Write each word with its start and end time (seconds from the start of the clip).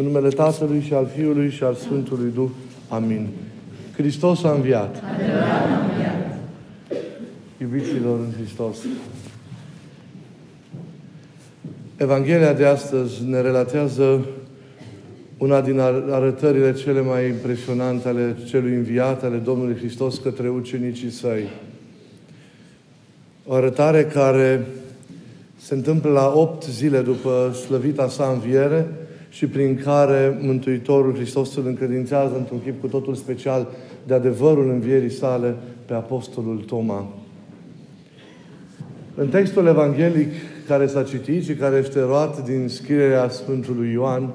În 0.00 0.06
numele 0.06 0.28
Tatălui 0.28 0.80
și 0.80 0.94
al 0.94 1.06
Fiului 1.14 1.50
și 1.50 1.62
al 1.62 1.74
Sfântului 1.74 2.30
Duh. 2.34 2.48
Amin. 2.88 3.28
Hristos 3.96 4.44
a 4.44 4.52
înviat. 4.52 5.02
Iubiților 7.60 8.18
în 8.18 8.32
Hristos. 8.36 8.76
Evanghelia 11.96 12.52
de 12.52 12.64
astăzi 12.64 13.24
ne 13.24 13.40
relatează 13.40 14.26
una 15.38 15.60
din 15.60 15.80
arătările 16.10 16.72
cele 16.72 17.00
mai 17.00 17.28
impresionante 17.28 18.08
ale 18.08 18.36
celui 18.46 18.74
înviat, 18.74 19.22
ale 19.22 19.36
Domnului 19.36 19.76
Hristos 19.76 20.18
către 20.18 20.48
ucenicii 20.48 21.10
săi. 21.10 21.48
O 23.46 23.54
arătare 23.54 24.04
care 24.04 24.66
se 25.56 25.74
întâmplă 25.74 26.10
la 26.10 26.32
opt 26.34 26.64
zile 26.64 27.00
după 27.00 27.56
slăvita 27.66 28.08
sa 28.08 28.30
înviere 28.32 28.86
și 29.30 29.46
prin 29.46 29.80
care 29.84 30.38
Mântuitorul 30.42 31.14
Hristos 31.14 31.56
îl 31.56 31.66
încredințează 31.66 32.36
într-un 32.36 32.62
chip 32.62 32.80
cu 32.80 32.86
totul 32.86 33.14
special 33.14 33.68
de 34.06 34.14
adevărul 34.14 34.70
învierii 34.70 35.10
sale 35.10 35.54
pe 35.86 35.94
Apostolul 35.94 36.56
Toma. 36.56 37.08
În 39.14 39.28
textul 39.28 39.66
evanghelic 39.66 40.28
care 40.66 40.86
s-a 40.86 41.02
citit 41.02 41.44
și 41.44 41.54
care 41.54 41.76
este 41.76 42.00
luat 42.00 42.44
din 42.44 42.68
scrierea 42.68 43.28
Sfântului 43.28 43.92
Ioan, 43.92 44.30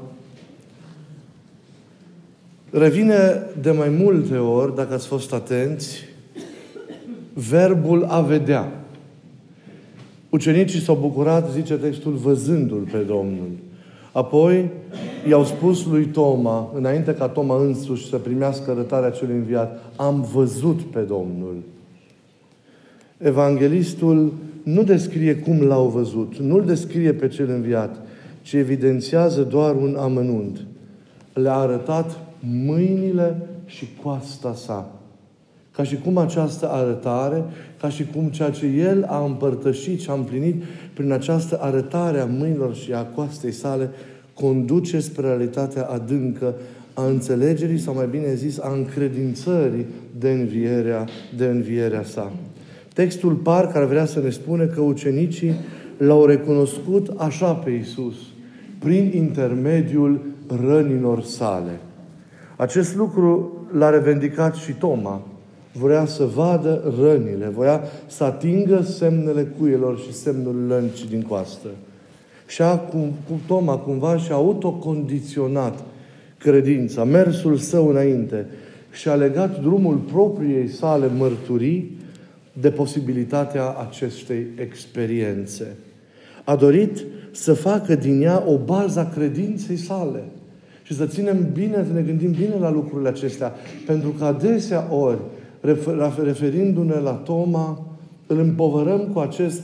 revine 2.70 3.44
de 3.62 3.72
mai 3.72 3.90
multe 3.90 4.38
ori, 4.38 4.76
dacă 4.76 4.94
ați 4.94 5.08
fost 5.08 5.34
atenți, 5.34 6.04
verbul 7.34 8.04
a 8.04 8.22
vedea. 8.22 8.72
Ucenicii 10.30 10.80
s-au 10.80 10.96
bucurat, 10.96 11.52
zice 11.52 11.74
textul, 11.74 12.14
văzându-L 12.14 12.88
pe 12.92 12.98
Domnul. 12.98 13.50
Apoi 14.16 14.70
i-au 15.28 15.44
spus 15.44 15.86
lui 15.86 16.06
Toma, 16.06 16.72
înainte 16.76 17.14
ca 17.14 17.28
Toma 17.28 17.64
însuși 17.64 18.10
să 18.10 18.18
primească 18.18 18.74
rătarea 18.74 19.10
celui 19.10 19.36
înviat, 19.36 19.84
am 19.96 20.28
văzut 20.34 20.82
pe 20.82 21.00
Domnul. 21.00 21.56
Evanghelistul 23.18 24.34
nu 24.64 24.84
descrie 24.84 25.36
cum 25.36 25.62
l-au 25.62 25.88
văzut, 25.88 26.38
nu-l 26.38 26.66
descrie 26.66 27.14
pe 27.14 27.28
cel 27.28 27.50
înviat, 27.50 27.96
ci 28.42 28.54
evidențiază 28.54 29.42
doar 29.42 29.76
un 29.76 29.96
amănunt. 30.00 30.66
Le-a 31.34 31.56
arătat 31.56 32.20
mâinile 32.66 33.48
și 33.66 33.88
coasta 34.04 34.54
sa. 34.54 34.95
Ca 35.76 35.84
și 35.84 35.98
cum 35.98 36.18
această 36.18 36.70
arătare, 36.70 37.44
ca 37.80 37.90
și 37.90 38.06
cum 38.06 38.28
ceea 38.28 38.50
ce 38.50 38.66
El 38.66 39.06
a 39.08 39.24
împărtășit 39.26 40.00
și 40.00 40.10
a 40.10 40.14
împlinit 40.14 40.64
prin 40.94 41.12
această 41.12 41.58
arătare 41.62 42.20
a 42.20 42.26
mâinilor 42.26 42.76
și 42.76 42.94
a 42.94 43.04
coastei 43.04 43.52
sale, 43.52 43.90
conduce 44.34 45.00
spre 45.00 45.28
realitatea 45.28 45.84
adâncă 45.84 46.54
a 46.94 47.06
înțelegerii, 47.06 47.78
sau 47.78 47.94
mai 47.94 48.08
bine 48.12 48.34
zis, 48.34 48.60
a 48.60 48.74
încredințării 48.74 49.86
de 50.20 50.30
învierea, 50.30 51.06
de 51.38 51.46
învierea 51.46 52.04
sa. 52.04 52.32
Textul 52.94 53.34
par 53.34 53.68
care 53.68 53.86
vrea 53.86 54.06
să 54.06 54.20
ne 54.20 54.30
spune 54.30 54.66
că 54.66 54.82
ucenicii 54.82 55.54
l-au 55.98 56.26
recunoscut 56.26 57.14
așa 57.18 57.54
pe 57.54 57.70
Isus, 57.70 58.16
prin 58.80 59.12
intermediul 59.16 60.22
rănilor 60.66 61.22
sale. 61.22 61.80
Acest 62.58 62.96
lucru 62.96 63.54
l-a 63.72 63.90
revendicat 63.90 64.56
și 64.56 64.72
Toma. 64.72 65.22
Vrea 65.80 66.06
să 66.06 66.26
vadă 66.26 66.94
rănile, 67.00 67.48
voia 67.48 67.82
să 68.08 68.24
atingă 68.24 68.82
semnele 68.82 69.44
cuielor 69.60 70.00
și 70.00 70.14
semnul 70.14 70.56
lăncii 70.68 71.08
din 71.08 71.22
coastă. 71.22 71.68
Și 72.48 72.62
a, 72.62 72.78
cu, 72.78 72.98
cu 72.98 73.40
Toma 73.48 73.78
cumva 73.78 74.18
și-a 74.18 74.36
autocondiționat 74.36 75.84
credința, 76.38 77.04
mersul 77.04 77.58
său 77.58 77.88
înainte 77.88 78.46
și 78.92 79.10
a 79.10 79.16
legat 79.16 79.62
drumul 79.62 79.96
propriei 79.96 80.68
sale 80.68 81.08
mărturii 81.18 81.98
de 82.54 82.70
posibilitatea 82.70 83.70
acestei 83.88 84.46
experiențe. 84.62 85.76
A 86.44 86.56
dorit 86.56 87.04
să 87.32 87.54
facă 87.54 87.96
din 87.96 88.22
ea 88.22 88.44
o 88.48 88.58
bază 88.58 89.00
a 89.00 89.10
credinței 89.10 89.78
sale. 89.78 90.24
Și 90.84 90.96
să 90.96 91.06
ținem 91.06 91.50
bine, 91.54 91.86
să 91.88 91.94
ne 91.94 92.02
gândim 92.02 92.32
bine 92.32 92.56
la 92.60 92.72
lucrurile 92.72 93.10
acestea. 93.10 93.54
Pentru 93.86 94.10
că 94.10 94.26
adesea 94.26 94.94
ori, 94.94 95.20
referindu-ne 96.24 97.00
la 97.00 97.12
Toma, 97.12 97.86
îl 98.28 98.40
împovărăm 98.40 99.00
cu 99.14 99.20
acest 99.20 99.62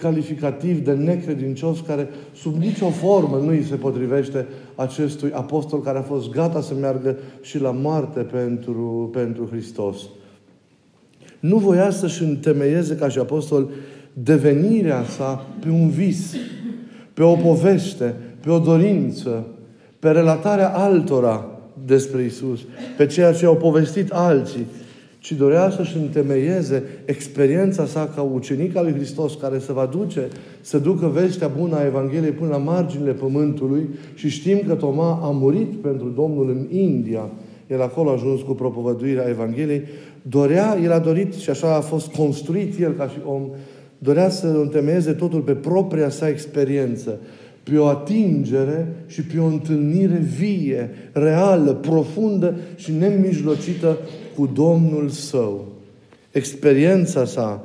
calificativ 0.00 0.84
de 0.84 0.92
necredincios 0.92 1.80
care 1.80 2.08
sub 2.34 2.56
nicio 2.56 2.90
formă 2.90 3.36
nu 3.36 3.48
îi 3.48 3.62
se 3.62 3.74
potrivește 3.74 4.46
acestui 4.74 5.32
apostol 5.32 5.80
care 5.80 5.98
a 5.98 6.02
fost 6.02 6.30
gata 6.30 6.60
să 6.60 6.74
meargă 6.80 7.16
și 7.40 7.60
la 7.60 7.70
moarte 7.70 8.20
pentru, 8.20 9.10
pentru 9.12 9.48
Hristos. 9.50 9.96
Nu 11.40 11.58
voia 11.58 11.90
să-și 11.90 12.22
întemeieze 12.22 12.96
ca 12.96 13.08
și 13.08 13.18
apostol 13.18 13.68
devenirea 14.12 15.04
sa 15.04 15.46
pe 15.60 15.68
un 15.68 15.88
vis, 15.88 16.34
pe 17.14 17.22
o 17.22 17.34
poveste, 17.34 18.14
pe 18.40 18.50
o 18.50 18.58
dorință, 18.58 19.46
pe 19.98 20.10
relatarea 20.10 20.68
altora 20.68 21.46
despre 21.86 22.22
Isus, 22.22 22.60
pe 22.96 23.06
ceea 23.06 23.32
ce 23.32 23.46
au 23.46 23.56
povestit 23.56 24.10
alții, 24.10 24.66
ci 25.22 25.32
dorea 25.32 25.70
să-și 25.70 25.96
întemeieze 25.96 26.82
experiența 27.04 27.86
sa 27.86 28.10
ca 28.14 28.22
ucenic 28.22 28.76
al 28.76 28.84
lui 28.84 28.94
Hristos, 28.94 29.34
care 29.34 29.58
se 29.58 29.72
va 29.72 29.86
duce, 29.86 30.28
să 30.60 30.78
ducă 30.78 31.06
vestea 31.06 31.48
bună 31.48 31.76
a 31.76 31.84
Evangheliei 31.86 32.32
până 32.32 32.50
la 32.50 32.56
marginile 32.56 33.12
pământului 33.12 33.88
și 34.14 34.28
știm 34.28 34.62
că 34.66 34.74
Toma 34.74 35.20
a 35.22 35.30
murit 35.30 35.72
pentru 35.72 36.08
Domnul 36.08 36.48
în 36.48 36.78
India. 36.78 37.30
El 37.66 37.82
acolo 37.82 38.10
a 38.10 38.12
ajuns 38.12 38.40
cu 38.40 38.52
propovăduirea 38.52 39.28
Evangheliei. 39.28 39.82
Dorea, 40.22 40.78
el 40.82 40.92
a 40.92 40.98
dorit 40.98 41.34
și 41.34 41.50
așa 41.50 41.76
a 41.76 41.80
fost 41.80 42.12
construit 42.12 42.80
el 42.80 42.92
ca 42.92 43.08
și 43.08 43.18
om, 43.24 43.42
dorea 43.98 44.28
să 44.28 44.46
întemeieze 44.46 45.12
totul 45.12 45.40
pe 45.40 45.52
propria 45.52 46.08
sa 46.08 46.28
experiență 46.28 47.18
pe 47.62 47.78
o 47.78 47.86
atingere 47.86 48.86
și 49.06 49.22
pe 49.22 49.38
o 49.40 49.44
întâlnire 49.44 50.22
vie, 50.38 50.90
reală, 51.12 51.72
profundă 51.72 52.54
și 52.76 52.92
nemijlocită 52.92 53.98
cu 54.36 54.46
Domnul 54.46 55.08
Său. 55.08 55.66
Experiența 56.30 57.24
sa, 57.24 57.62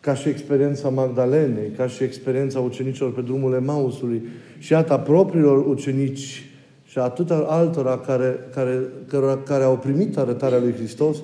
ca 0.00 0.14
și 0.14 0.28
experiența 0.28 0.88
Magdalenei, 0.88 1.70
ca 1.76 1.86
și 1.86 2.02
experiența 2.02 2.60
ucenicilor 2.60 3.12
pe 3.12 3.20
drumul 3.20 3.54
Emausului 3.54 4.22
și 4.58 4.72
iată 4.72 4.92
a 4.92 4.98
propriilor 4.98 5.66
ucenici 5.66 6.46
și 6.84 6.98
atâta 6.98 7.46
altora 7.48 7.98
care, 7.98 8.48
care, 8.54 8.78
care, 9.08 9.38
care 9.44 9.64
au 9.64 9.76
primit 9.76 10.16
arătarea 10.16 10.58
lui 10.58 10.72
Hristos, 10.72 11.16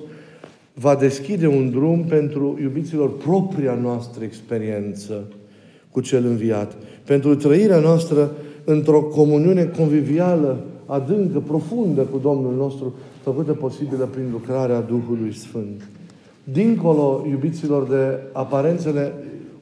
va 0.73 0.95
deschide 0.95 1.47
un 1.47 1.69
drum 1.69 2.03
pentru 2.03 2.57
iubiților 2.61 3.17
propria 3.17 3.73
noastră 3.73 4.23
experiență 4.23 5.23
cu 5.91 6.01
cel 6.01 6.25
înviat. 6.25 6.75
Pentru 7.05 7.35
trăirea 7.35 7.79
noastră 7.79 8.31
într-o 8.63 9.01
comuniune 9.01 9.65
convivială, 9.65 10.63
adâncă, 10.89 11.39
profundă 11.39 12.01
cu 12.01 12.17
Domnul 12.17 12.53
nostru, 12.57 12.93
făcută 13.21 13.51
posibilă 13.51 14.05
prin 14.11 14.25
lucrarea 14.31 14.81
Duhului 14.81 15.33
Sfânt. 15.33 15.89
Dincolo, 16.43 17.25
iubiților, 17.29 17.87
de 17.87 18.19
aparențele 18.31 19.13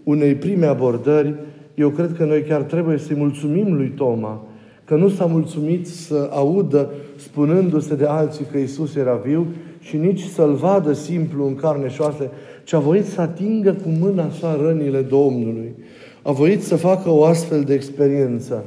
unei 0.03 0.35
prime 0.35 0.65
abordări, 0.65 1.35
eu 1.75 1.89
cred 1.89 2.13
că 2.17 2.25
noi 2.25 2.41
chiar 2.41 2.61
trebuie 2.61 2.97
să-i 2.97 3.15
mulțumim 3.15 3.73
lui 3.73 3.93
Toma, 3.95 4.41
că 4.85 4.95
nu 4.95 5.09
s-a 5.09 5.25
mulțumit 5.25 5.87
să 5.87 6.29
audă 6.31 6.89
spunându-se 7.15 7.95
de 7.95 8.05
alții 8.05 8.45
că 8.51 8.57
Isus 8.57 8.95
era 8.95 9.15
viu 9.15 9.45
și 9.79 9.97
nici 9.97 10.23
să-L 10.23 10.53
vadă 10.53 10.93
simplu 10.93 11.45
în 11.45 11.55
carne 11.55 11.89
și 11.89 12.01
oase, 12.01 12.29
ci 12.63 12.73
a 12.73 12.79
voit 12.79 13.05
să 13.05 13.21
atingă 13.21 13.71
cu 13.83 13.89
mâna 13.99 14.29
sa 14.29 14.57
rănile 14.61 15.01
Domnului 15.01 15.75
a 16.27 16.31
voit 16.31 16.63
să 16.63 16.75
facă 16.75 17.09
o 17.09 17.23
astfel 17.23 17.61
de 17.61 17.73
experiență. 17.73 18.65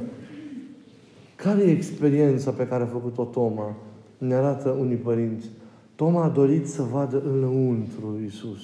Care 1.43 1.61
e 1.61 1.71
experiența 1.71 2.51
pe 2.51 2.67
care 2.67 2.83
a 2.83 2.85
făcut-o 2.85 3.23
Toma? 3.23 3.75
Ne 4.17 4.33
arată 4.33 4.69
unii 4.69 4.95
părinți. 4.95 5.49
Toma 5.95 6.23
a 6.23 6.29
dorit 6.29 6.67
să 6.67 6.81
vadă 6.91 7.23
înăuntru 7.33 8.19
Iisus. 8.21 8.61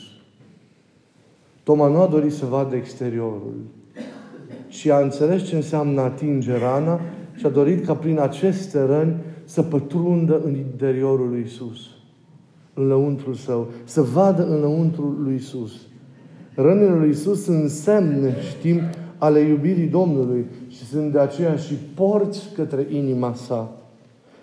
Toma 1.63 1.87
nu 1.87 2.01
a 2.01 2.07
dorit 2.07 2.33
să 2.33 2.45
vadă 2.45 2.75
exteriorul, 2.75 3.53
ci 4.67 4.87
a 4.87 4.99
înțeles 4.99 5.43
ce 5.43 5.55
înseamnă 5.55 6.01
atinge 6.01 6.57
rana 6.57 6.99
și 7.35 7.45
a 7.45 7.49
dorit 7.49 7.85
ca 7.85 7.95
prin 7.95 8.19
aceste 8.19 8.81
răni 8.81 9.15
să 9.43 9.61
pătrundă 9.61 10.41
în 10.43 10.55
interiorul 10.55 11.29
lui 11.29 11.43
Isus, 11.45 11.79
înăuntru 12.73 13.33
său, 13.33 13.67
să 13.83 14.01
vadă 14.01 14.47
înăuntru 14.47 15.17
lui 15.23 15.35
Isus. 15.35 15.71
Rănile 16.55 16.95
lui 16.95 17.09
Isus 17.09 17.43
sunt 17.43 17.69
semne, 17.69 18.35
știm, 18.41 18.81
ale 19.17 19.39
iubirii 19.39 19.87
Domnului 19.87 20.45
și 20.67 20.85
sunt 20.85 21.11
de 21.11 21.19
aceea 21.19 21.55
și 21.55 21.73
porți 21.73 22.49
către 22.55 22.87
inima 22.91 23.33
sa. 23.33 23.71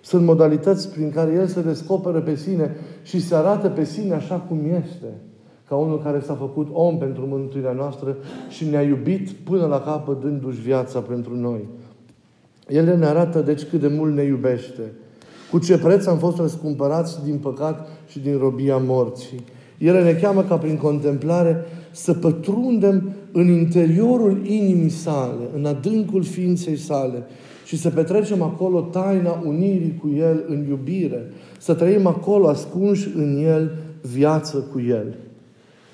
Sunt 0.00 0.24
modalități 0.24 0.92
prin 0.92 1.10
care 1.10 1.32
El 1.32 1.46
se 1.46 1.62
descoperă 1.62 2.20
pe 2.20 2.36
sine 2.36 2.76
și 3.02 3.20
se 3.20 3.34
arată 3.34 3.68
pe 3.68 3.84
sine 3.84 4.14
așa 4.14 4.34
cum 4.34 4.58
este. 4.84 5.06
Ca 5.68 5.76
unul 5.76 6.02
care 6.02 6.20
s-a 6.20 6.34
făcut 6.34 6.68
om 6.72 6.98
pentru 6.98 7.26
mântuirea 7.26 7.72
noastră 7.72 8.16
și 8.48 8.68
ne-a 8.68 8.82
iubit 8.82 9.30
până 9.30 9.66
la 9.66 9.80
capăt 9.80 10.20
dându-și 10.20 10.60
viața 10.60 10.98
pentru 10.98 11.36
noi. 11.36 11.68
ele 12.68 12.96
ne 12.96 13.06
arată 13.06 13.40
deci 13.40 13.62
cât 13.62 13.80
de 13.80 13.88
mult 13.88 14.14
ne 14.14 14.22
iubește. 14.22 14.82
Cu 15.50 15.58
ce 15.58 15.78
preț 15.78 16.06
am 16.06 16.18
fost 16.18 16.38
răscumpărați 16.38 17.24
din 17.24 17.38
păcat 17.38 17.88
și 18.08 18.18
din 18.18 18.38
robia 18.38 18.76
morții. 18.76 19.44
Ele 19.78 20.02
ne 20.02 20.12
cheamă 20.12 20.42
ca 20.42 20.56
prin 20.56 20.76
contemplare 20.76 21.64
să 21.90 22.12
pătrundem 22.12 23.12
în 23.36 23.48
interiorul 23.48 24.46
inimii 24.46 24.88
sale, 24.88 25.48
în 25.56 25.64
adâncul 25.64 26.22
ființei 26.22 26.76
sale 26.76 27.22
și 27.64 27.76
să 27.76 27.90
petrecem 27.90 28.42
acolo 28.42 28.80
taina 28.80 29.42
unirii 29.44 30.00
cu 30.00 30.10
El 30.16 30.44
în 30.48 30.66
iubire, 30.68 31.30
să 31.58 31.74
trăim 31.74 32.06
acolo 32.06 32.48
ascunși 32.48 33.08
în 33.16 33.44
El 33.44 33.70
viață 34.12 34.56
cu 34.72 34.80
El. 34.80 35.14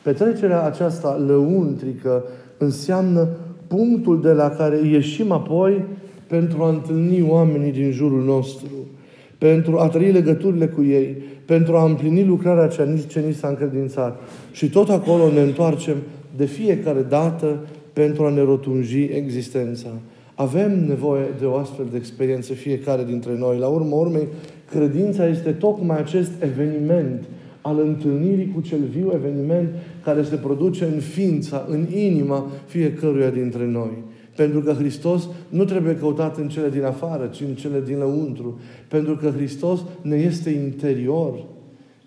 Petrecerea 0.03 0.63
aceasta 0.63 1.23
lăuntrică 1.27 2.25
înseamnă 2.59 3.29
punctul 3.67 4.21
de 4.21 4.33
la 4.33 4.49
care 4.49 4.89
ieșim 4.89 5.31
apoi 5.31 5.85
pentru 6.27 6.63
a 6.63 6.69
întâlni 6.69 7.23
oamenii 7.29 7.73
din 7.73 7.91
jurul 7.91 8.25
nostru, 8.25 8.69
pentru 9.41 9.79
a 9.79 9.89
trăi 9.89 10.13
legăturile 10.13 10.67
cu 10.67 10.83
ei, 10.83 11.17
pentru 11.45 11.77
a 11.77 11.85
împlini 11.85 12.25
lucrarea 12.25 12.67
ce 13.07 13.21
ni 13.27 13.33
s-a 13.33 13.49
încredințat. 13.49 14.21
Și 14.53 14.71
tot 14.71 14.89
acolo 14.89 15.33
ne 15.33 15.41
întoarcem 15.41 15.97
de 16.37 16.45
fiecare 16.45 17.01
dată 17.09 17.59
pentru 17.93 18.25
a 18.25 18.31
ne 18.31 18.41
rotunji 18.41 19.03
existența. 19.03 19.89
Avem 20.35 20.87
nevoie 20.87 21.25
de 21.39 21.45
o 21.45 21.57
astfel 21.57 21.87
de 21.91 21.97
experiență 21.97 22.53
fiecare 22.53 23.05
dintre 23.05 23.37
noi. 23.39 23.59
La 23.59 23.67
urmă 23.67 23.97
urmei, 23.97 24.27
credința 24.71 25.27
este 25.27 25.51
tocmai 25.51 25.99
acest 25.99 26.31
eveniment 26.43 27.25
al 27.61 27.81
întâlnirii 27.81 28.53
cu 28.55 28.61
cel 28.61 28.81
viu 28.91 29.13
eveniment 29.15 29.69
care 30.05 30.23
se 30.23 30.37
produce 30.37 30.85
în 30.85 31.01
ființa, 31.01 31.67
în 31.69 31.87
inima 31.95 32.51
fiecăruia 32.67 33.31
dintre 33.31 33.67
noi. 33.67 33.91
Pentru 34.41 34.61
că 34.61 34.73
Hristos 34.73 35.29
nu 35.49 35.65
trebuie 35.65 35.97
căutat 35.97 36.39
în 36.39 36.49
cele 36.49 36.69
din 36.69 36.85
afară, 36.85 37.27
ci 37.27 37.41
în 37.41 37.55
cele 37.55 37.83
din 37.87 37.99
lăuntru. 37.99 38.61
Pentru 38.89 39.17
că 39.17 39.33
Hristos 39.37 39.81
ne 40.03 40.17
este 40.17 40.51
interior. 40.51 41.45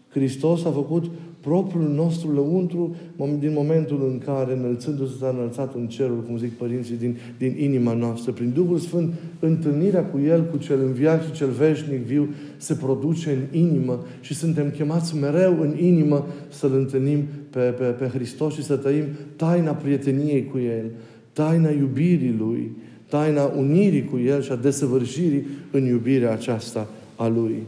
Hristos 0.10 0.66
a 0.66 0.72
făcut 0.72 1.06
propriul 1.40 1.90
nostru 1.90 2.32
lăuntru 2.32 2.96
din 3.40 3.52
momentul 3.54 4.10
în 4.12 4.18
care, 4.18 4.54
înălțându-se, 4.54 5.14
s-a 5.20 5.30
înălțat 5.38 5.76
în 5.76 5.88
cerul, 5.88 6.24
cum 6.28 6.38
zic 6.38 6.52
părinții, 6.52 6.96
din, 6.96 7.18
din 7.38 7.56
inima 7.60 7.94
noastră. 7.94 8.32
Prin 8.32 8.52
Duhul 8.54 8.78
Sfânt, 8.78 9.14
întâlnirea 9.40 10.06
cu 10.06 10.20
El, 10.20 10.46
cu 10.46 10.58
cel 10.58 10.80
înviat 10.82 11.24
și 11.24 11.32
cel 11.32 11.50
veșnic 11.50 12.06
viu, 12.06 12.30
se 12.58 12.74
produce 12.74 13.30
în 13.32 13.60
inimă 13.60 14.00
și 14.22 14.34
suntem 14.34 14.70
chemați 14.70 15.18
mereu 15.18 15.62
în 15.62 15.78
inimă 15.78 16.26
să-L 16.50 16.74
întâlnim 16.74 17.24
pe, 17.50 17.60
pe, 17.60 17.84
pe 17.84 18.06
Hristos 18.06 18.54
și 18.54 18.64
să 18.64 18.76
trăim 18.76 19.04
taina 19.36 19.72
prieteniei 19.72 20.46
cu 20.46 20.58
El, 20.58 20.86
taina 21.34 21.70
iubirii 21.70 22.36
Lui, 22.40 22.72
taina 23.10 23.52
unirii 23.58 24.06
cu 24.06 24.18
El 24.18 24.42
și 24.42 24.52
a 24.52 24.56
desăvârșirii 24.56 25.46
în 25.72 25.86
iubirea 25.86 26.32
aceasta 26.32 26.88
a 27.16 27.28
Lui. 27.28 27.64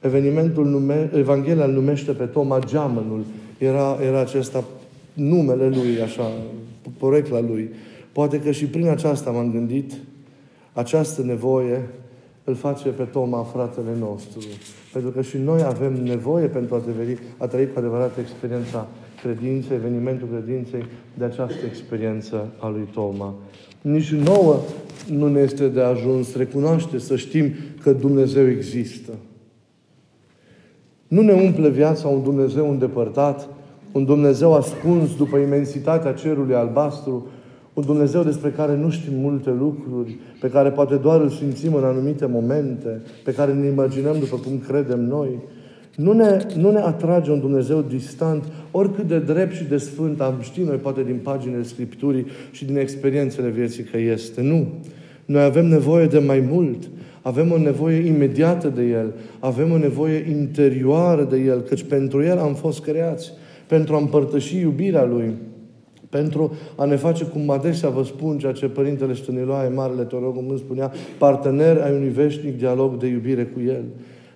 Evenimentul 0.00 0.66
nume, 0.66 1.10
Evanghelia 1.14 1.64
îl 1.64 1.72
numește 1.72 2.12
pe 2.12 2.24
Toma 2.24 2.58
Geamănul. 2.58 3.24
Era, 3.58 3.98
era 4.06 4.20
acesta 4.20 4.64
numele 5.12 5.68
lui, 5.68 6.00
așa, 6.02 6.30
porecla 6.98 7.40
lui. 7.40 7.70
Poate 8.12 8.40
că 8.40 8.50
și 8.50 8.64
prin 8.64 8.88
aceasta 8.88 9.30
m-am 9.30 9.52
gândit, 9.52 9.92
această 10.72 11.22
nevoie 11.22 11.88
îl 12.44 12.54
face 12.54 12.88
pe 12.88 13.02
Toma 13.02 13.42
fratele 13.42 13.96
nostru. 13.98 14.40
Pentru 14.92 15.10
că 15.10 15.22
și 15.22 15.36
noi 15.36 15.62
avem 15.62 16.02
nevoie 16.02 16.46
pentru 16.46 16.74
a, 16.74 16.82
deveni, 16.86 17.18
a 17.36 17.46
trăi 17.46 17.72
cu 17.72 17.78
adevărat 17.78 18.18
experiența 18.18 18.88
credinței, 19.22 19.76
evenimentul 19.76 20.28
credinței, 20.32 20.84
de 21.14 21.24
această 21.24 21.66
experiență 21.68 22.48
a 22.58 22.68
lui 22.68 22.88
Toma. 22.92 23.34
Nici 23.80 24.12
nouă 24.12 24.56
nu 25.10 25.28
ne 25.28 25.40
este 25.40 25.68
de 25.68 25.80
ajuns 25.80 26.36
recunoaște 26.36 26.98
să 26.98 27.16
știm 27.16 27.52
că 27.82 27.92
Dumnezeu 27.92 28.48
există. 28.48 29.12
Nu 31.08 31.20
ne 31.20 31.32
umple 31.32 31.68
viața 31.68 32.08
un 32.08 32.22
Dumnezeu 32.22 32.70
îndepărtat, 32.70 33.48
un 33.92 34.04
Dumnezeu 34.04 34.54
ascuns 34.54 35.16
după 35.16 35.36
imensitatea 35.36 36.12
cerului 36.12 36.54
albastru, 36.54 37.28
un 37.74 37.84
Dumnezeu 37.84 38.22
despre 38.22 38.50
care 38.50 38.76
nu 38.76 38.90
știm 38.90 39.14
multe 39.14 39.50
lucruri, 39.50 40.18
pe 40.40 40.50
care 40.50 40.70
poate 40.70 40.96
doar 40.96 41.20
îl 41.20 41.28
simțim 41.28 41.74
în 41.74 41.84
anumite 41.84 42.26
momente, 42.26 43.02
pe 43.24 43.32
care 43.32 43.52
ne 43.52 43.66
imaginăm 43.66 44.18
după 44.18 44.36
cum 44.36 44.58
credem 44.58 45.04
noi. 45.04 45.28
Nu 45.96 46.12
ne, 46.12 46.46
nu 46.56 46.70
ne 46.70 46.78
atrage 46.78 47.30
un 47.30 47.40
Dumnezeu 47.40 47.80
distant, 47.80 48.44
oricât 48.70 49.08
de 49.08 49.18
drept 49.18 49.54
și 49.54 49.64
de 49.64 49.76
sfânt 49.76 50.20
am 50.20 50.34
ști 50.40 50.60
noi, 50.60 50.76
poate 50.76 51.02
din 51.02 51.18
paginile 51.22 51.62
Scripturii 51.62 52.26
și 52.50 52.64
din 52.64 52.76
experiențele 52.76 53.48
vieții 53.48 53.82
că 53.82 53.98
este. 53.98 54.42
Nu. 54.42 54.66
Noi 55.24 55.42
avem 55.42 55.66
nevoie 55.66 56.06
de 56.06 56.18
mai 56.18 56.44
mult. 56.50 56.88
Avem 57.22 57.52
o 57.52 57.58
nevoie 57.58 58.06
imediată 58.06 58.68
de 58.68 58.82
El. 58.82 59.14
Avem 59.38 59.72
o 59.72 59.78
nevoie 59.78 60.26
interioară 60.30 61.24
de 61.24 61.36
El, 61.36 61.60
căci 61.60 61.82
pentru 61.82 62.22
El 62.22 62.38
am 62.38 62.54
fost 62.54 62.82
creați. 62.82 63.32
Pentru 63.66 63.94
a 63.94 63.98
împărtăși 63.98 64.58
iubirea 64.58 65.04
Lui. 65.04 65.32
Pentru 66.08 66.52
a 66.76 66.84
ne 66.84 66.96
face, 66.96 67.24
cum 67.24 67.50
adesea 67.50 67.88
vă 67.88 68.02
spun, 68.02 68.38
ceea 68.38 68.52
ce 68.52 68.66
Părintele 68.66 69.14
Stăniloae, 69.14 69.68
Marele 69.68 70.02
Teolog, 70.02 70.36
îmi 70.36 70.58
spunea, 70.58 70.92
partener 71.18 71.80
ai 71.80 71.92
unui 71.94 72.08
veșnic 72.08 72.58
dialog 72.58 72.96
de 72.96 73.06
iubire 73.06 73.44
cu 73.44 73.60
El. 73.66 73.84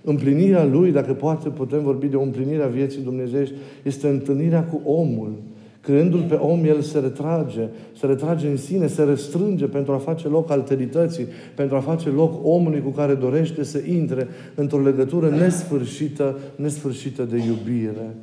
Împlinirea 0.05 0.65
Lui, 0.65 0.93
dacă 0.93 1.13
poate 1.13 1.49
putem 1.49 1.83
vorbi 1.83 2.07
de 2.07 2.17
o 2.17 2.23
împlinire 2.23 2.63
a 2.63 2.67
vieții 2.67 3.03
dumnezeiești, 3.03 3.55
este 3.83 4.09
întâlnirea 4.09 4.65
cu 4.65 4.81
omul. 4.85 5.33
Creându-l 5.81 6.25
pe 6.29 6.35
om, 6.35 6.65
el 6.65 6.81
se 6.81 6.99
retrage, 6.99 7.69
se 7.99 8.07
retrage 8.07 8.49
în 8.49 8.57
sine, 8.57 8.87
se 8.87 9.03
restrânge 9.03 9.65
pentru 9.65 9.93
a 9.93 9.97
face 9.97 10.29
loc 10.29 10.51
alterității, 10.51 11.27
pentru 11.55 11.77
a 11.77 11.81
face 11.81 12.09
loc 12.09 12.35
omului 12.43 12.83
cu 12.83 12.91
care 12.91 13.15
dorește 13.15 13.65
să 13.65 13.81
intre 13.89 14.29
într-o 14.55 14.81
legătură 14.81 15.29
nesfârșită, 15.29 16.39
nesfârșită 16.57 17.23
de 17.23 17.37
iubire. 17.37 18.15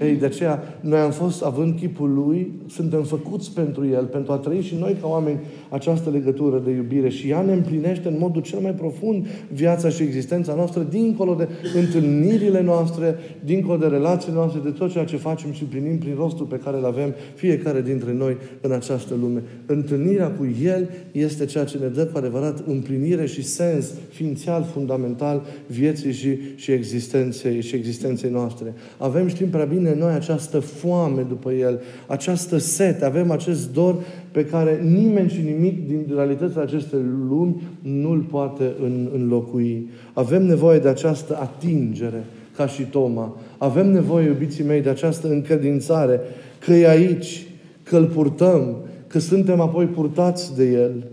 Ei, 0.00 0.14
de 0.14 0.26
aceea, 0.26 0.78
noi 0.80 0.98
am 0.98 1.10
fost, 1.10 1.42
având 1.42 1.78
chipul 1.78 2.14
Lui, 2.14 2.52
suntem 2.66 3.02
făcuți 3.02 3.54
pentru 3.54 3.86
El, 3.86 4.04
pentru 4.04 4.32
a 4.32 4.36
trăi 4.36 4.60
și 4.60 4.76
noi 4.78 4.96
ca 5.00 5.08
oameni 5.08 5.38
această 5.68 6.10
legătură 6.10 6.62
de 6.64 6.70
iubire 6.70 7.08
și 7.08 7.28
ea 7.28 7.42
ne 7.42 7.52
împlinește 7.52 8.08
în 8.08 8.16
modul 8.18 8.42
cel 8.42 8.58
mai 8.58 8.72
profund 8.72 9.26
viața 9.52 9.88
și 9.88 10.02
existența 10.02 10.54
noastră, 10.54 10.86
dincolo 10.90 11.34
de 11.34 11.48
întâlnirile 11.74 12.62
noastre, 12.62 13.16
dincolo 13.44 13.76
de 13.76 13.86
relațiile 13.86 14.34
noastre, 14.34 14.60
de 14.64 14.70
tot 14.70 14.90
ceea 14.90 15.04
ce 15.04 15.16
facem 15.16 15.52
și 15.52 15.62
împlinim 15.62 15.98
prin 15.98 16.14
rostul 16.16 16.46
pe 16.46 16.60
care 16.64 16.76
îl 16.76 16.84
avem 16.84 17.14
fiecare 17.34 17.82
dintre 17.82 18.12
noi 18.12 18.36
în 18.60 18.72
această 18.72 19.14
lume. 19.20 19.42
Întâlnirea 19.66 20.30
cu 20.30 20.48
El 20.62 20.88
este 21.12 21.44
ceea 21.44 21.64
ce 21.64 21.78
ne 21.78 21.86
dă 21.86 22.06
cu 22.06 22.18
adevărat 22.18 22.64
împlinire 22.66 23.26
și 23.26 23.42
sens 23.42 23.92
ființial, 24.08 24.62
fundamental 24.72 25.42
vieții 25.66 26.12
și, 26.12 26.38
și, 26.54 26.72
existenței, 26.72 27.60
și 27.60 27.76
existenței 27.76 28.30
noastre. 28.30 28.74
Avem, 28.98 29.28
știm 29.28 29.48
prea 29.48 29.64
bine, 29.64 29.83
noi 29.92 30.12
această 30.12 30.58
foame 30.58 31.26
după 31.28 31.52
El, 31.52 31.80
această 32.06 32.58
sete, 32.58 33.04
avem 33.04 33.30
acest 33.30 33.72
dor 33.72 33.96
pe 34.30 34.44
care 34.44 34.80
nimeni 34.82 35.30
și 35.30 35.40
nimic 35.40 35.86
din 35.86 36.06
realitățile 36.14 36.62
acestei 36.62 37.00
lumi 37.28 37.62
nu 37.82 38.10
îl 38.10 38.20
poate 38.20 38.72
înlocui. 39.14 39.88
Avem 40.12 40.46
nevoie 40.46 40.78
de 40.78 40.88
această 40.88 41.38
atingere, 41.40 42.24
ca 42.56 42.66
și 42.66 42.82
Toma. 42.82 43.36
Avem 43.58 43.90
nevoie, 43.90 44.26
iubiții 44.26 44.64
mei, 44.64 44.82
de 44.82 44.88
această 44.88 45.28
încredințare 45.28 46.20
că 46.58 46.72
e 46.72 46.88
aici, 46.88 47.46
că 47.82 47.96
îl 47.96 48.04
purtăm, 48.04 48.76
că 49.06 49.18
suntem 49.18 49.60
apoi 49.60 49.86
purtați 49.86 50.56
de 50.56 50.64
El, 50.64 51.04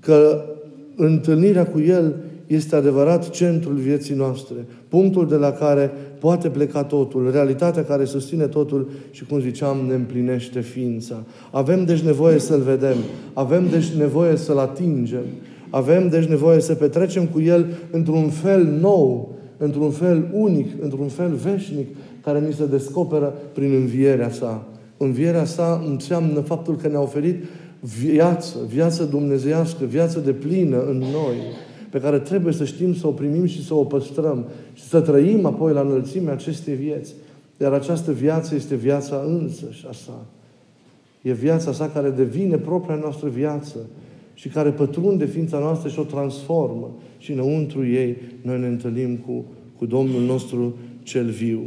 că 0.00 0.44
întâlnirea 0.96 1.66
cu 1.66 1.80
El 1.80 2.14
este 2.46 2.76
adevărat 2.76 3.30
centrul 3.30 3.74
vieții 3.74 4.14
noastre, 4.14 4.56
punctul 4.88 5.28
de 5.28 5.34
la 5.34 5.50
care 5.52 5.92
poate 6.18 6.48
pleca 6.48 6.84
totul, 6.84 7.30
realitatea 7.32 7.84
care 7.84 8.04
susține 8.04 8.46
totul 8.46 8.90
și, 9.10 9.24
cum 9.24 9.40
ziceam, 9.40 9.78
ne 9.88 9.94
împlinește 9.94 10.60
ființa. 10.60 11.22
Avem 11.50 11.84
deci 11.84 12.00
nevoie 12.00 12.38
să-L 12.38 12.60
vedem, 12.60 12.96
avem 13.32 13.68
deci 13.68 13.88
nevoie 13.88 14.36
să-L 14.36 14.58
atingem, 14.58 15.24
avem 15.70 16.08
deci 16.08 16.24
nevoie 16.24 16.60
să 16.60 16.74
petrecem 16.74 17.26
cu 17.26 17.40
El 17.40 17.66
într-un 17.90 18.28
fel 18.28 18.64
nou, 18.80 19.34
într-un 19.56 19.90
fel 19.90 20.28
unic, 20.32 20.68
într-un 20.80 21.08
fel 21.08 21.32
veșnic, 21.32 21.86
care 22.24 22.40
ni 22.40 22.52
se 22.52 22.66
descoperă 22.66 23.34
prin 23.52 23.74
învierea 23.74 24.30
sa. 24.30 24.66
Învierea 24.96 25.44
sa 25.44 25.84
înseamnă 25.88 26.40
faptul 26.40 26.76
că 26.76 26.88
ne-a 26.88 27.00
oferit 27.00 27.44
viață, 27.80 28.56
viață 28.68 29.04
dumnezeiască, 29.04 29.84
viață 29.84 30.18
de 30.18 30.30
plină 30.30 30.84
în 30.88 30.96
noi 30.98 31.36
pe 31.94 32.00
care 32.00 32.18
trebuie 32.18 32.52
să 32.52 32.64
știm 32.64 32.94
să 32.94 33.06
o 33.06 33.10
primim 33.10 33.44
și 33.44 33.64
să 33.64 33.74
o 33.74 33.84
păstrăm 33.84 34.44
și 34.72 34.82
să 34.82 35.00
trăim 35.00 35.46
apoi 35.46 35.72
la 35.72 35.80
înălțimea 35.80 36.32
acestei 36.32 36.74
vieți. 36.74 37.14
Iar 37.60 37.72
această 37.72 38.12
viață 38.12 38.54
este 38.54 38.74
viața 38.74 39.22
însăși 39.26 39.86
a 39.88 39.92
sa. 39.92 40.24
E 41.22 41.32
viața 41.32 41.72
sa 41.72 41.88
care 41.88 42.10
devine 42.10 42.56
propria 42.56 42.94
noastră 42.94 43.28
viață 43.28 43.78
și 44.34 44.48
care 44.48 44.70
pătrunde 44.70 45.26
ființa 45.26 45.58
noastră 45.58 45.88
și 45.88 45.98
o 45.98 46.02
transformă. 46.02 46.90
Și 47.18 47.32
înăuntru 47.32 47.86
ei 47.86 48.16
noi 48.42 48.58
ne 48.60 48.66
întâlnim 48.66 49.16
cu, 49.16 49.44
cu 49.78 49.86
Domnul 49.86 50.22
nostru 50.22 50.76
cel 51.02 51.26
viu. 51.26 51.60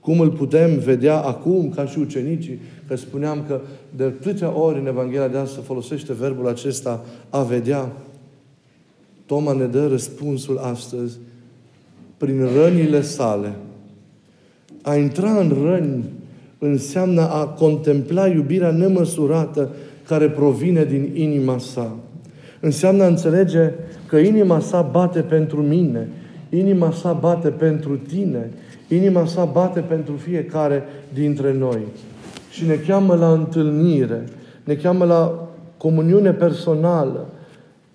Cum 0.00 0.20
îl 0.20 0.30
putem 0.30 0.78
vedea 0.78 1.20
acum, 1.20 1.68
ca 1.68 1.86
și 1.86 1.98
ucenicii, 1.98 2.58
că 2.86 2.96
spuneam 2.96 3.44
că 3.46 3.60
de 3.96 4.14
câteva 4.22 4.58
ori 4.58 4.78
în 4.78 4.86
Evanghelia 4.86 5.28
de 5.28 5.36
azi 5.36 5.52
se 5.52 5.60
folosește 5.60 6.12
verbul 6.12 6.48
acesta 6.48 7.04
a 7.28 7.42
vedea. 7.42 7.92
Toma 9.30 9.52
ne 9.52 9.64
dă 9.64 9.86
răspunsul 9.86 10.58
astăzi 10.58 11.18
prin 12.16 12.48
rănile 12.54 13.00
sale. 13.00 13.52
A 14.82 14.94
intra 14.94 15.30
în 15.30 15.56
răni 15.64 16.04
înseamnă 16.58 17.20
a 17.20 17.46
contempla 17.46 18.26
iubirea 18.26 18.70
nemăsurată 18.70 19.70
care 20.06 20.30
provine 20.30 20.84
din 20.84 21.10
inima 21.14 21.58
sa. 21.58 21.96
Înseamnă 22.60 23.02
a 23.02 23.06
înțelege 23.06 23.70
că 24.06 24.16
inima 24.16 24.60
sa 24.60 24.82
bate 24.82 25.20
pentru 25.20 25.62
mine, 25.62 26.08
inima 26.48 26.92
sa 26.92 27.12
bate 27.12 27.48
pentru 27.48 27.96
tine, 27.96 28.50
inima 28.88 29.26
sa 29.26 29.44
bate 29.44 29.80
pentru 29.80 30.14
fiecare 30.16 30.82
dintre 31.12 31.52
noi. 31.52 31.80
Și 32.50 32.66
ne 32.66 32.74
cheamă 32.74 33.14
la 33.14 33.32
întâlnire, 33.32 34.24
ne 34.64 34.74
cheamă 34.74 35.04
la 35.04 35.48
comuniune 35.76 36.32
personală, 36.32 37.26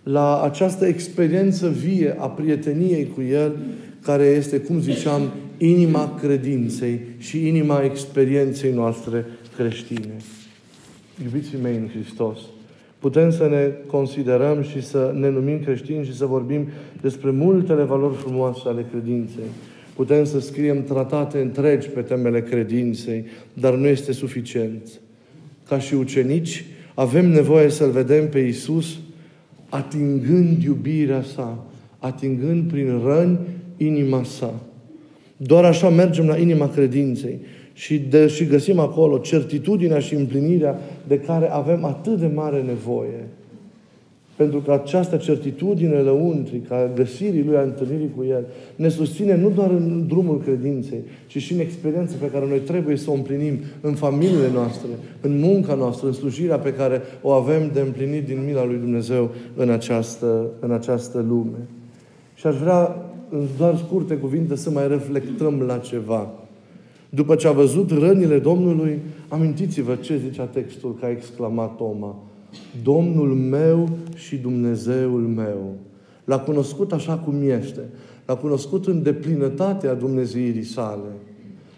la 0.05 0.41
această 0.41 0.85
experiență 0.85 1.69
vie 1.69 2.15
a 2.19 2.27
prieteniei 2.27 3.11
cu 3.15 3.21
El, 3.21 3.55
care 4.01 4.23
este, 4.23 4.59
cum 4.59 4.79
ziceam, 4.79 5.21
inima 5.57 6.15
credinței 6.19 6.99
și 7.17 7.47
inima 7.47 7.83
experienței 7.83 8.71
noastre 8.71 9.25
creștine. 9.57 10.15
Iubiții 11.23 11.57
mei 11.61 11.75
în 11.75 11.87
Hristos, 11.87 12.39
putem 12.99 13.31
să 13.31 13.47
ne 13.47 13.71
considerăm 13.87 14.61
și 14.61 14.83
să 14.83 15.13
ne 15.19 15.29
numim 15.29 15.59
creștini 15.59 16.05
și 16.05 16.15
să 16.15 16.25
vorbim 16.25 16.67
despre 17.01 17.31
multele 17.31 17.83
valori 17.83 18.15
frumoase 18.15 18.61
ale 18.65 18.85
credinței. 18.91 19.49
Putem 19.95 20.25
să 20.25 20.39
scriem 20.39 20.83
tratate 20.83 21.37
întregi 21.37 21.87
pe 21.87 22.01
temele 22.01 22.41
credinței, 22.41 23.25
dar 23.53 23.73
nu 23.73 23.87
este 23.87 24.11
suficient. 24.11 24.89
Ca 25.67 25.79
și 25.79 25.93
ucenici, 25.93 26.65
avem 26.93 27.29
nevoie 27.29 27.69
să-L 27.69 27.91
vedem 27.91 28.29
pe 28.29 28.39
Isus 28.39 28.97
atingând 29.75 30.63
iubirea 30.63 31.21
sa, 31.21 31.65
atingând 31.99 32.71
prin 32.71 33.01
răni 33.05 33.39
inima 33.77 34.23
sa. 34.23 34.53
Doar 35.37 35.63
așa 35.65 35.89
mergem 35.89 36.27
la 36.27 36.37
inima 36.37 36.69
credinței 36.69 37.39
și, 37.73 37.97
de, 37.99 38.27
și 38.27 38.45
găsim 38.45 38.79
acolo 38.79 39.17
certitudinea 39.17 39.99
și 39.99 40.13
împlinirea 40.13 40.79
de 41.07 41.19
care 41.19 41.51
avem 41.51 41.83
atât 41.83 42.19
de 42.19 42.27
mare 42.27 42.61
nevoie. 42.61 43.27
Pentru 44.35 44.59
că 44.59 44.71
această 44.71 45.17
certitudine 45.17 45.97
lăuntrică 45.97 46.73
a 46.73 46.89
găsirii 46.95 47.43
Lui, 47.43 47.55
a 47.55 47.61
întâlnirii 47.61 48.11
cu 48.15 48.23
El, 48.23 48.45
ne 48.75 48.89
susține 48.89 49.35
nu 49.35 49.49
doar 49.49 49.69
în 49.69 50.07
drumul 50.07 50.41
credinței, 50.41 50.99
ci 51.27 51.37
și 51.37 51.53
în 51.53 51.59
experiența 51.59 52.15
pe 52.19 52.29
care 52.29 52.45
noi 52.47 52.59
trebuie 52.59 52.95
să 52.95 53.09
o 53.09 53.13
împlinim 53.13 53.59
în 53.81 53.93
familiile 53.93 54.49
noastre, 54.53 54.89
în 55.21 55.39
munca 55.39 55.73
noastră, 55.73 56.07
în 56.07 56.13
slujirea 56.13 56.57
pe 56.57 56.73
care 56.73 57.01
o 57.21 57.29
avem 57.29 57.69
de 57.73 57.79
împlinit 57.79 58.25
din 58.25 58.43
mila 58.45 58.65
Lui 58.65 58.77
Dumnezeu 58.77 59.29
în 59.55 59.69
această, 59.69 60.47
în 60.59 60.71
această 60.71 61.25
lume. 61.27 61.67
Și 62.33 62.47
aș 62.47 62.55
vrea, 62.55 62.95
în 63.29 63.45
doar 63.57 63.77
scurte 63.77 64.15
cuvinte, 64.15 64.55
să 64.55 64.69
mai 64.69 64.87
reflectăm 64.87 65.61
la 65.67 65.77
ceva. 65.77 66.29
După 67.09 67.35
ce 67.35 67.47
a 67.47 67.51
văzut 67.51 67.91
rănile 67.91 68.39
Domnului, 68.39 68.99
amintiți-vă 69.27 69.95
ce 69.95 70.17
zicea 70.17 70.43
textul 70.43 70.95
că 70.99 71.05
a 71.05 71.09
exclamat 71.09 71.75
Toma. 71.75 72.15
Domnul 72.83 73.33
meu 73.33 73.89
și 74.15 74.35
Dumnezeul 74.35 75.21
meu. 75.21 75.73
L-a 76.23 76.39
cunoscut 76.39 76.91
așa 76.91 77.13
cum 77.13 77.41
este. 77.41 77.81
L-a 78.25 78.35
cunoscut 78.35 78.87
în 78.87 79.03
deplinătatea 79.03 79.93
Dumnezeirii 79.93 80.63
sale. 80.63 81.09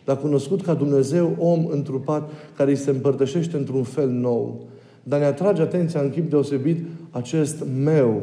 L-a 0.05 0.15
cunoscut 0.15 0.61
ca 0.61 0.73
Dumnezeu 0.73 1.35
om 1.37 1.65
întrupat 1.65 2.29
care 2.55 2.69
îi 2.69 2.77
se 2.77 2.89
împărtășește 2.89 3.57
într-un 3.57 3.83
fel 3.83 4.09
nou. 4.09 4.65
Dar 5.03 5.19
ne 5.19 5.25
atrage 5.25 5.61
atenția 5.61 6.01
în 6.01 6.09
chip 6.09 6.29
deosebit 6.29 6.85
acest 7.11 7.63
meu 7.83 8.21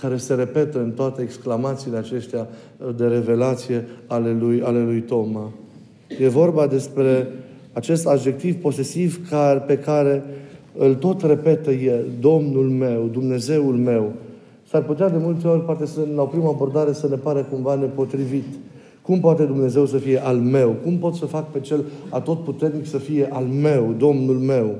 care 0.00 0.16
se 0.16 0.34
repetă 0.34 0.78
în 0.78 0.90
toate 0.90 1.22
exclamațiile 1.22 1.96
acestea 1.96 2.48
de 2.96 3.06
revelație 3.06 3.86
ale 4.06 4.36
lui, 4.40 4.62
ale 4.62 4.82
lui 4.82 5.00
Toma. 5.00 5.52
E 6.18 6.28
vorba 6.28 6.66
despre 6.66 7.28
acest 7.72 8.06
adjectiv 8.06 8.54
posesiv 8.54 9.28
care, 9.28 9.58
pe 9.58 9.78
care 9.78 10.24
îl 10.78 10.94
tot 10.94 11.22
repetă 11.22 11.70
el, 11.70 12.04
Domnul 12.20 12.68
meu, 12.68 13.08
Dumnezeul 13.12 13.74
meu. 13.74 14.12
S-ar 14.68 14.82
putea 14.82 15.08
de 15.08 15.16
multe 15.18 15.48
ori, 15.48 15.64
poate 15.64 15.86
să, 15.86 16.00
la 16.14 16.22
o 16.22 16.26
primă 16.26 16.48
abordare, 16.48 16.92
să 16.92 17.08
ne 17.08 17.16
pare 17.16 17.46
cumva 17.50 17.74
nepotrivit. 17.74 18.44
Cum 19.02 19.20
poate 19.20 19.44
Dumnezeu 19.44 19.86
să 19.86 19.96
fie 19.96 20.24
al 20.24 20.36
meu? 20.36 20.76
Cum 20.82 20.98
pot 20.98 21.14
să 21.14 21.26
fac 21.26 21.50
pe 21.50 21.60
cel 21.60 21.84
atotputernic 22.08 22.86
să 22.86 22.98
fie 22.98 23.28
al 23.32 23.44
meu, 23.44 23.94
Domnul 23.98 24.36
meu? 24.36 24.74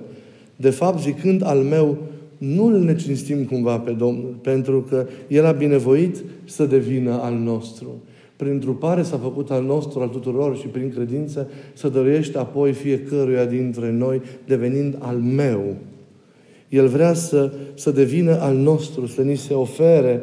De 0.57 0.71
fapt, 0.71 1.01
zicând 1.01 1.45
al 1.45 1.59
meu, 1.59 1.97
nu 2.39 2.65
îl 2.65 2.79
necinstim 2.79 3.45
cumva 3.45 3.79
pe 3.79 3.91
Domnul, 3.91 4.37
pentru 4.43 4.83
că 4.89 5.07
El 5.29 5.47
a 5.47 5.53
binevoit 5.53 6.25
să 6.45 6.65
devină 6.65 7.21
al 7.23 7.35
nostru 7.35 7.87
prin 8.37 8.59
trupare 8.59 9.03
s-a 9.03 9.19
făcut 9.19 9.51
al 9.51 9.63
nostru, 9.63 10.01
al 10.01 10.09
tuturor 10.09 10.57
și 10.57 10.67
prin 10.67 10.93
credință, 10.95 11.51
să 11.73 11.89
dăruiește 11.89 12.39
apoi 12.39 12.73
fiecăruia 12.73 13.45
dintre 13.45 13.93
noi, 13.93 14.21
devenind 14.47 14.97
al 14.99 15.17
meu. 15.17 15.77
El 16.69 16.87
vrea 16.87 17.15
să, 17.15 17.53
să 17.75 17.91
devină 17.91 18.41
al 18.41 18.57
nostru, 18.57 19.07
să 19.07 19.23
ni 19.23 19.37
se 19.37 19.55
ofere 19.55 20.23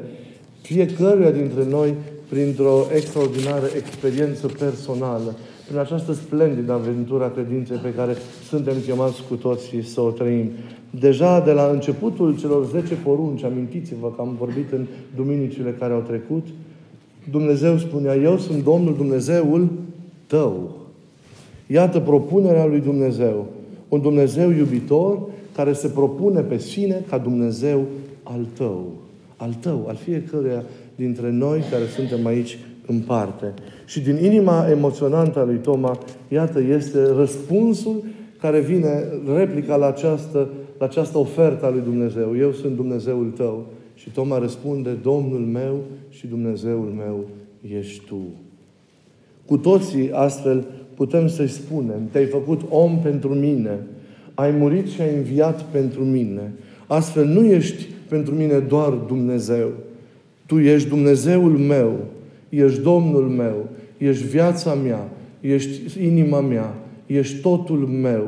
fiecăruia 0.62 1.32
dintre 1.32 1.66
noi 1.70 1.94
printr-o 2.30 2.86
extraordinară 2.96 3.66
experiență 3.76 4.48
personală, 4.48 5.36
prin 5.68 5.78
această 5.78 6.14
splendidă 6.14 6.72
aventură 6.72 7.24
a 7.24 7.30
credinței 7.30 7.78
pe 7.78 7.94
care 7.94 8.16
suntem 8.48 8.76
chemați 8.86 9.24
cu 9.30 9.36
toții 9.36 9.84
să 9.84 10.02
o 10.02 10.10
trăim. 10.10 10.52
Deja 11.00 11.40
de 11.40 11.52
la 11.52 11.70
începutul 11.72 12.38
celor 12.40 12.66
10 12.66 12.94
porunci, 12.94 13.44
amintiți-vă 13.44 14.12
că 14.16 14.22
am 14.22 14.36
vorbit 14.40 14.72
în 14.72 14.86
duminicile 15.16 15.76
care 15.80 15.94
au 15.94 16.00
trecut, 16.00 16.46
Dumnezeu 17.32 17.78
spunea, 17.78 18.16
eu 18.16 18.38
sunt 18.38 18.64
Domnul 18.64 18.96
Dumnezeul 18.96 19.70
tău. 20.28 20.78
Iată 21.68 22.00
propunerea 22.00 22.66
lui 22.66 22.80
Dumnezeu. 22.80 23.46
Un 23.90 24.02
Dumnezeu 24.02 24.52
iubitor 24.52 25.22
care 25.56 25.74
se 25.74 25.88
propune 25.88 26.42
pe 26.42 26.58
sine 26.58 27.04
ca 27.10 27.18
Dumnezeu 27.18 27.86
al 28.24 28.46
tău. 28.58 28.92
Al 29.38 29.54
tău, 29.60 29.86
al 29.88 29.96
fiecăruia 29.96 30.64
dintre 30.96 31.32
noi 31.32 31.64
care 31.72 31.84
suntem 31.96 32.26
aici 32.26 32.58
în 32.88 33.00
parte. 33.00 33.54
Și 33.86 34.02
din 34.02 34.24
inima 34.24 34.70
emoționantă 34.70 35.40
a 35.40 35.44
lui 35.44 35.58
Toma, 35.58 35.98
iată, 36.28 36.60
este 36.60 37.12
răspunsul 37.18 38.04
care 38.42 38.60
vine, 38.60 39.04
replica 39.36 39.76
la 39.76 39.88
această, 39.88 40.50
la 40.78 40.86
această 40.86 41.18
ofertă 41.18 41.66
a 41.66 41.70
lui 41.70 41.82
Dumnezeu. 41.82 42.38
Eu 42.38 42.52
sunt 42.52 42.76
Dumnezeul 42.76 43.34
tău. 43.36 43.66
Și 43.96 44.10
Toma 44.10 44.38
răspunde, 44.38 44.92
Domnul 44.92 45.40
meu 45.40 45.80
și 46.10 46.28
Dumnezeul 46.28 46.94
meu 46.98 47.26
ești 47.78 48.06
Tu. 48.06 48.22
Cu 49.46 49.58
toții 49.58 50.12
astfel 50.12 50.66
putem 50.96 51.28
să-i 51.28 51.48
spunem, 51.48 52.08
te-ai 52.12 52.26
făcut 52.26 52.62
om 52.70 53.00
pentru 53.00 53.34
mine, 53.34 53.80
ai 54.34 54.52
murit 54.52 54.88
și 54.88 55.02
ai 55.02 55.16
înviat 55.16 55.62
pentru 55.62 56.04
mine. 56.04 56.54
Astfel 56.88 57.26
nu 57.26 57.46
ești 57.46 57.88
pentru 58.08 58.34
mine 58.34 58.60
doar 58.60 58.90
Dumnezeu. 58.90 59.72
Tu 60.46 60.60
ești 60.60 60.90
Dumnezeul 60.90 61.58
meu, 61.58 62.00
ești 62.50 62.82
Domnul 62.82 63.30
meu, 63.30 63.70
ești 63.98 64.28
viața 64.28 64.74
mea, 64.74 65.10
ești 65.40 66.04
inima 66.06 66.40
mea, 66.40 66.76
ești 67.06 67.42
totul 67.42 67.88
meu, 67.88 68.28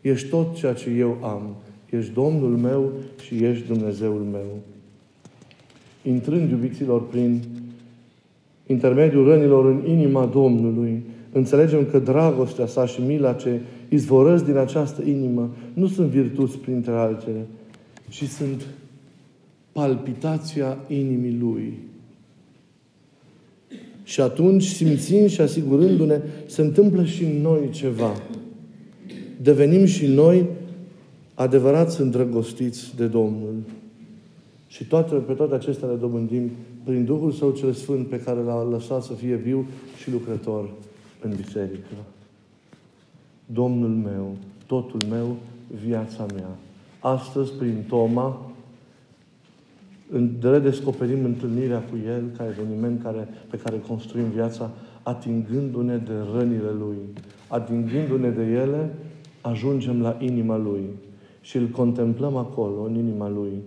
ești 0.00 0.28
tot 0.28 0.54
ceea 0.54 0.72
ce 0.72 0.90
eu 0.98 1.18
am. 1.22 1.42
Ești 1.90 2.12
Domnul 2.12 2.56
meu 2.56 2.92
și 3.24 3.44
ești 3.44 3.66
Dumnezeul 3.66 4.26
meu 4.32 4.62
intrând, 6.04 6.50
iubiților, 6.50 7.06
prin 7.06 7.40
intermediul 8.66 9.28
rănilor 9.28 9.64
în 9.64 9.90
inima 9.90 10.26
Domnului, 10.26 11.02
înțelegem 11.32 11.86
că 11.90 11.98
dragostea 11.98 12.66
sa 12.66 12.86
și 12.86 13.00
mila 13.00 13.32
ce 13.32 13.60
izvorăsc 13.88 14.44
din 14.44 14.56
această 14.56 15.02
inimă 15.02 15.54
nu 15.72 15.86
sunt 15.86 16.08
virtuți 16.08 16.58
printre 16.58 16.92
altele, 16.92 17.46
ci 18.08 18.24
sunt 18.24 18.66
palpitația 19.72 20.78
inimii 20.88 21.38
Lui. 21.40 21.78
Și 24.02 24.20
atunci, 24.20 24.64
simțind 24.64 25.28
și 25.28 25.40
asigurându-ne, 25.40 26.20
se 26.46 26.62
întâmplă 26.62 27.04
și 27.04 27.24
în 27.24 27.40
noi 27.40 27.68
ceva. 27.70 28.22
Devenim 29.42 29.84
și 29.84 30.06
noi 30.06 30.46
adevărați 31.34 32.00
îndrăgostiți 32.00 32.96
de 32.96 33.06
Domnul. 33.06 33.54
Și 34.74 34.84
toate, 34.84 35.14
pe 35.14 35.32
toate 35.32 35.54
acestea 35.54 35.88
le 35.88 35.94
dobândim 35.94 36.50
prin 36.84 37.04
Duhul 37.04 37.32
Său 37.32 37.50
cel 37.50 37.72
Sfânt 37.72 38.06
pe 38.06 38.20
care 38.20 38.40
l-a 38.40 38.62
lăsat 38.62 39.02
să 39.02 39.12
fie 39.12 39.34
viu 39.34 39.66
și 39.96 40.10
lucrător 40.10 40.68
în 41.20 41.34
biserică. 41.36 41.94
Domnul 43.46 43.88
meu, 43.88 44.36
totul 44.66 45.00
meu, 45.10 45.36
viața 45.84 46.26
mea. 46.34 46.48
Astăzi, 47.00 47.52
prin 47.52 47.84
Toma, 47.88 48.50
redescoperim 50.40 51.24
întâlnirea 51.24 51.80
cu 51.80 51.98
El 52.06 52.22
ca 52.36 52.46
eveniment 52.46 53.02
care, 53.02 53.28
pe 53.50 53.56
care 53.56 53.82
construim 53.88 54.28
viața, 54.28 54.70
atingându-ne 55.02 55.96
de 55.96 56.12
rănile 56.34 56.70
Lui, 56.78 56.96
atingându-ne 57.48 58.30
de 58.30 58.42
ele 58.42 58.94
ajungem 59.40 60.02
la 60.02 60.16
inima 60.20 60.56
Lui 60.56 60.84
și 61.40 61.56
îl 61.56 61.66
contemplăm 61.66 62.36
acolo, 62.36 62.82
în 62.82 62.94
inima 62.94 63.28
Lui, 63.28 63.62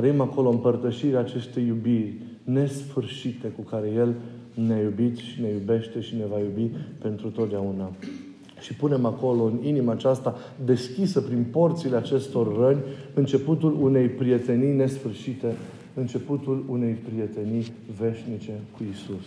trăim 0.00 0.20
acolo 0.20 0.48
împărtășirea 0.48 1.20
acestei 1.20 1.66
iubiri 1.66 2.14
nesfârșite 2.44 3.48
cu 3.48 3.62
care 3.62 3.88
El 3.94 4.14
ne-a 4.54 4.80
iubit 4.80 5.16
și 5.16 5.40
ne 5.40 5.48
iubește 5.48 6.00
și 6.00 6.14
ne 6.14 6.24
va 6.30 6.38
iubi 6.38 6.76
pentru 6.98 7.28
totdeauna. 7.28 7.90
Și 8.60 8.74
punem 8.74 9.04
acolo, 9.04 9.42
în 9.42 9.64
inima 9.64 9.92
aceasta 9.92 10.36
deschisă 10.64 11.20
prin 11.20 11.46
porțile 11.50 11.96
acestor 11.96 12.58
răni, 12.58 12.80
începutul 13.14 13.76
unei 13.80 14.08
prietenii 14.08 14.74
nesfârșite, 14.74 15.54
începutul 15.94 16.64
unei 16.68 16.92
prietenii 16.92 17.72
veșnice 17.98 18.52
cu 18.76 18.82
Isus. 18.92 19.26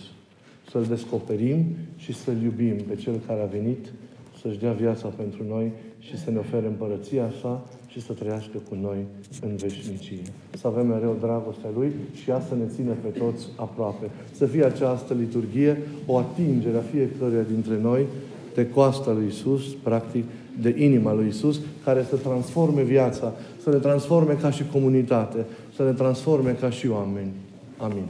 Să-L 0.70 0.86
descoperim 0.90 1.66
și 1.98 2.14
să-L 2.14 2.42
iubim 2.44 2.76
pe 2.88 2.96
Cel 2.96 3.20
care 3.28 3.42
a 3.42 3.46
venit 3.46 3.94
să-și 4.44 4.60
dea 4.60 4.72
viața 4.72 5.08
pentru 5.08 5.44
noi 5.48 5.72
și 6.00 6.18
să 6.18 6.32
ne 6.32 6.38
ofere 6.38 6.68
împărăția 6.68 7.32
sa 7.42 7.66
și 7.88 8.02
să 8.02 8.14
trăiască 8.14 8.58
cu 8.70 8.78
noi 8.82 8.98
în 9.42 9.56
veșnicie. 9.56 10.22
Să 10.58 10.68
avem 10.68 10.88
mereu 10.88 11.18
dragostea 11.20 11.70
Lui 11.76 11.92
și 12.14 12.30
ea 12.30 12.42
să 12.48 12.56
ne 12.56 12.66
țină 12.76 12.92
pe 13.02 13.20
toți 13.20 13.46
aproape. 13.56 14.10
Să 14.32 14.46
fie 14.46 14.66
această 14.66 15.14
liturghie 15.14 15.82
o 16.06 16.18
atingere 16.18 16.78
a 16.78 16.90
fiecăruia 16.92 17.42
dintre 17.42 17.80
noi 17.82 18.06
de 18.54 18.70
coasta 18.70 19.12
lui 19.12 19.28
Isus, 19.28 19.64
practic, 19.84 20.24
de 20.62 20.76
inima 20.78 21.14
lui 21.14 21.28
Isus, 21.28 21.60
care 21.84 22.06
să 22.10 22.16
transforme 22.16 22.82
viața, 22.82 23.34
să 23.64 23.70
ne 23.70 23.78
transforme 23.78 24.34
ca 24.34 24.52
și 24.52 24.64
comunitate, 24.72 25.46
să 25.76 25.84
ne 25.84 25.92
transforme 25.92 26.52
ca 26.52 26.70
și 26.70 26.88
oameni. 26.88 27.32
Amin. 27.78 28.04